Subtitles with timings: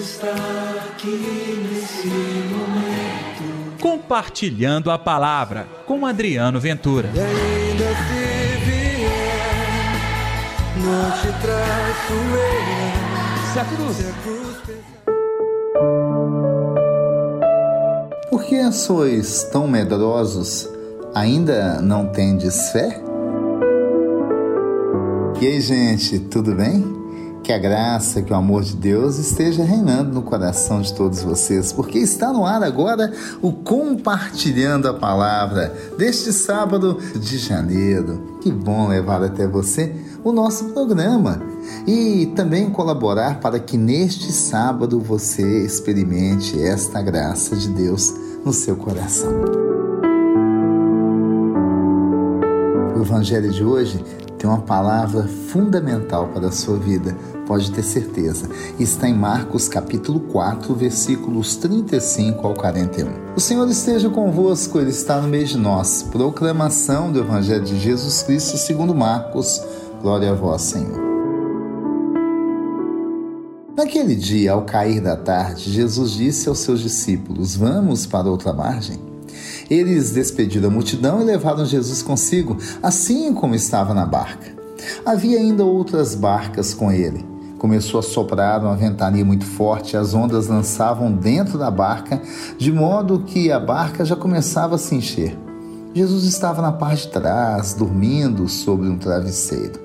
[0.00, 0.34] está
[0.88, 3.78] aqui nesse momento.
[3.80, 7.10] Compartilhando a palavra com Adriano Ventura.
[7.14, 9.92] E ainda se vier,
[10.78, 12.14] não te traço.
[13.52, 13.96] Se a cruz.
[13.96, 15.00] Se a cruz pesar.
[18.30, 20.68] Por que sois tão medrosos?
[21.14, 23.02] Ainda não tendes fé?
[25.40, 26.99] E aí, gente, tudo bem?
[27.42, 31.72] Que a graça, que o amor de Deus esteja reinando no coração de todos vocês,
[31.72, 33.12] porque está no ar agora
[33.42, 38.38] o Compartilhando a Palavra deste sábado de janeiro.
[38.40, 41.40] Que bom levar até você o nosso programa
[41.86, 48.14] e também colaborar para que neste sábado você experimente esta graça de Deus
[48.44, 49.30] no seu coração.
[52.96, 54.04] O Evangelho de hoje
[54.40, 57.14] tem uma palavra fundamental para a sua vida,
[57.46, 58.48] pode ter certeza.
[58.78, 63.34] Está em Marcos capítulo 4, versículos 35 ao 41.
[63.36, 66.02] O Senhor esteja convosco, Ele está no meio de nós.
[66.10, 69.62] Proclamação do Evangelho de Jesus Cristo segundo Marcos.
[70.00, 70.98] Glória a vós, Senhor.
[73.76, 79.09] Naquele dia, ao cair da tarde, Jesus disse aos seus discípulos: Vamos para outra margem.
[79.70, 84.52] Eles despediram a multidão e levaram Jesus consigo, assim como estava na barca.
[85.06, 87.24] Havia ainda outras barcas com ele.
[87.56, 92.20] Começou a soprar uma ventania muito forte, as ondas lançavam dentro da barca,
[92.58, 95.38] de modo que a barca já começava a se encher.
[95.94, 99.78] Jesus estava na parte de trás, dormindo sobre um travesseiro.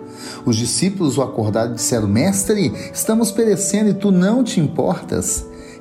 [0.46, 5.46] Os discípulos o acordaram e disseram: Mestre, estamos perecendo e tu não te importas.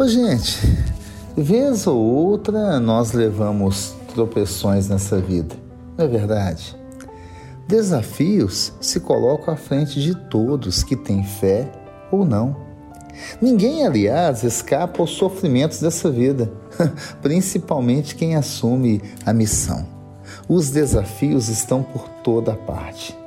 [0.00, 0.60] Ô, gente,
[1.36, 5.56] vez ou outra nós levamos tropeções nessa vida,
[5.96, 6.76] não é verdade?
[7.66, 11.68] Desafios se colocam à frente de todos que têm fé
[12.12, 12.56] ou não.
[13.42, 16.48] Ninguém, aliás, escapa aos sofrimentos dessa vida,
[17.20, 19.84] principalmente quem assume a missão.
[20.48, 23.18] Os desafios estão por toda parte.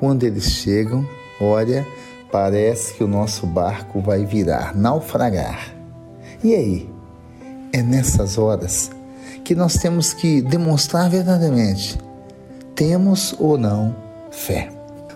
[0.00, 1.08] Quando eles chegam,
[1.40, 1.86] olha,
[2.32, 5.78] parece que o nosso barco vai virar, naufragar.
[6.42, 6.90] E aí?
[7.70, 8.90] É nessas horas
[9.44, 11.98] que nós temos que demonstrar verdadeiramente:
[12.74, 13.94] temos ou não
[14.30, 14.70] fé.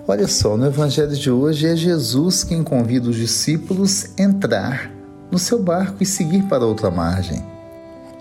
[0.06, 4.90] Olha só, no Evangelho de hoje é Jesus quem convida os discípulos a entrar
[5.30, 7.42] no seu barco e seguir para outra margem.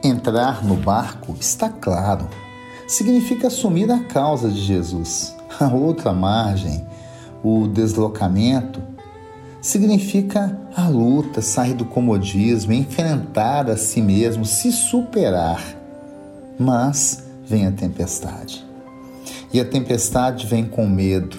[0.02, 2.30] Entrar no barco, está claro,
[2.88, 5.36] significa assumir a causa de Jesus.
[5.59, 6.86] A outra margem,
[7.44, 8.81] o deslocamento,
[9.63, 15.63] significa a luta, sair do comodismo, enfrentar a si mesmo, se superar.
[16.59, 18.63] Mas vem a tempestade.
[19.53, 21.38] E a tempestade vem com medo.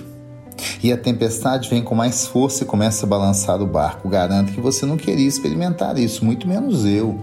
[0.82, 4.08] E a tempestade vem com mais força e começa a balançar o barco.
[4.08, 7.18] Garanto que você não queria experimentar isso, muito menos eu,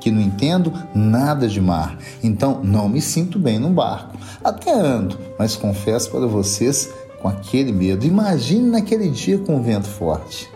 [0.00, 1.98] que não entendo nada de mar.
[2.22, 4.16] Então não me sinto bem no barco.
[4.42, 6.88] Até ando, mas confesso para vocês
[7.20, 8.06] com aquele medo.
[8.06, 10.48] Imagine naquele dia com o vento forte.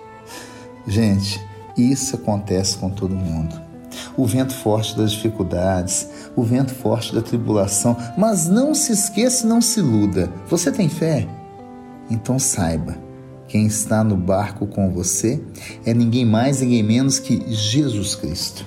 [0.87, 1.41] Gente,
[1.77, 3.61] isso acontece com todo mundo.
[4.17, 9.61] O vento forte das dificuldades, o vento forte da tribulação, mas não se esqueça não
[9.61, 10.33] se iluda.
[10.49, 11.27] Você tem fé?
[12.09, 12.97] Então saiba,
[13.49, 15.43] quem está no barco com você
[15.85, 18.65] é ninguém mais, ninguém menos que Jesus Cristo.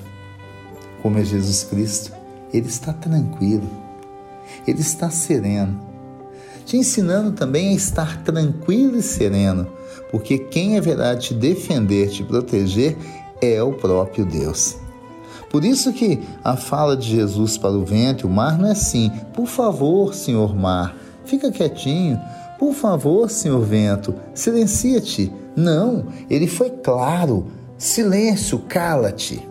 [1.02, 2.12] Como é Jesus Cristo?
[2.54, 3.70] Ele está tranquilo,
[4.68, 5.93] ele está sereno
[6.66, 9.68] te ensinando também a estar tranquilo e sereno,
[10.12, 12.98] porque quem haverá de te defender, te proteger,
[13.42, 14.78] é o próprio Deus.
[15.50, 18.72] Por isso que a fala de Jesus para o vento e o mar não é
[18.72, 20.96] assim: por favor, senhor mar,
[21.26, 22.20] fica quietinho.
[22.58, 25.32] Por favor, senhor vento, silencia-te.
[25.56, 27.46] Não, ele foi claro:
[27.78, 29.48] silêncio, cala-te.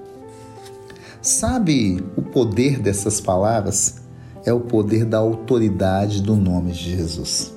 [1.21, 4.02] Sabe o poder dessas palavras?
[4.45, 7.53] É o poder da autoridade do nome de Jesus.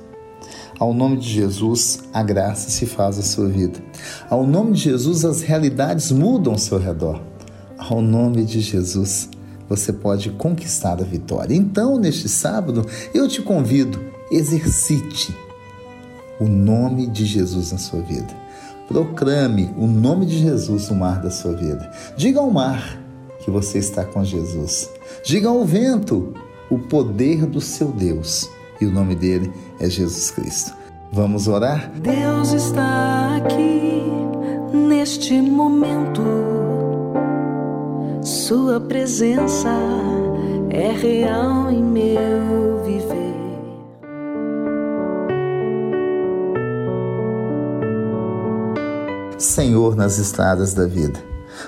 [0.77, 3.79] Ao nome de Jesus, a graça se faz a sua vida.
[4.29, 7.21] Ao nome de Jesus, as realidades mudam ao seu redor.
[7.77, 9.29] Ao nome de Jesus,
[9.69, 11.55] você pode conquistar a vitória.
[11.55, 13.99] Então, neste sábado, eu te convido,
[14.29, 15.35] exercite
[16.39, 18.45] o nome de Jesus na sua vida.
[18.87, 21.89] Proclame o nome de Jesus no mar da sua vida.
[22.17, 22.99] Diga ao mar
[23.39, 24.89] que você está com Jesus.
[25.23, 26.33] Diga ao vento
[26.69, 28.49] o poder do seu Deus.
[28.79, 30.73] E o nome dele é Jesus Cristo.
[31.11, 31.91] Vamos orar?
[32.01, 34.03] Deus está aqui
[34.73, 36.21] neste momento.
[38.21, 39.69] Sua presença
[40.69, 43.15] é real em meu viver.
[49.37, 51.19] Senhor nas estradas da vida.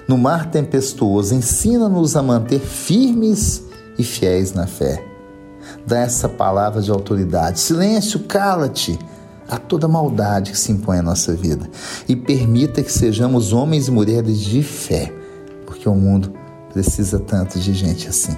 [0.08, 3.67] No mar tempestuoso, ensina-nos a manter firmes
[3.98, 5.04] e fiéis na fé.
[5.86, 7.60] Dá essa palavra de autoridade.
[7.60, 8.98] Silêncio, cala-te
[9.50, 11.70] a toda maldade que se impõe à nossa vida
[12.08, 15.12] e permita que sejamos homens e mulheres de fé,
[15.66, 16.34] porque o mundo
[16.72, 18.36] precisa tanto de gente assim.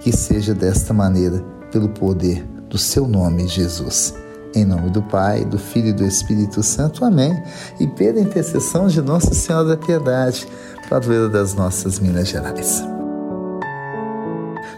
[0.00, 4.14] Que seja desta maneira, pelo poder do seu nome, Jesus.
[4.54, 7.04] Em nome do Pai, do Filho e do Espírito Santo.
[7.04, 7.40] Amém.
[7.78, 10.46] E pela intercessão de Nossa Senhora da Piedade,
[10.90, 12.82] padroeira das nossas Minas Gerais.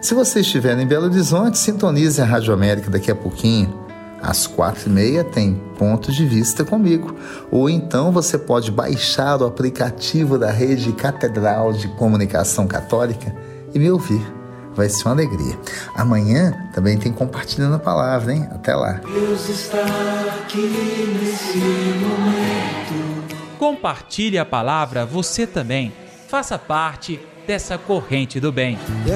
[0.04, 3.86] Se você estiver em Belo Horizonte, sintonize a Rádio América daqui a pouquinho.
[4.20, 7.16] Às quatro e meia tem ponto de vista comigo.
[7.50, 13.34] Ou então você pode baixar o aplicativo da rede Catedral de Comunicação Católica
[13.74, 14.20] e me ouvir
[14.74, 15.58] vai ser uma alegria.
[15.96, 18.46] Amanhã também tem compartilhando a palavra, hein?
[18.50, 19.00] Até lá.
[19.10, 19.86] Deus está
[20.38, 21.56] aqui nesse
[22.04, 23.34] momento.
[23.58, 25.94] Compartilhe a palavra você também.
[26.28, 28.78] Faça parte dessa corrente do bem.
[29.06, 29.10] E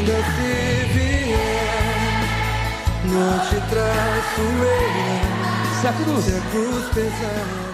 [0.00, 2.24] ainda se vier,
[3.04, 5.80] não te traço eu.
[5.80, 7.69] Se a cruz Se a cruz pesar.